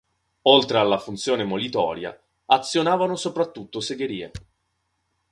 Oltre 0.53 0.79
alla 0.79 0.97
funzione 0.97 1.43
molitoria, 1.43 2.19
azionavano 2.47 3.15
soprattutto 3.15 3.79
segherie. 3.79 4.31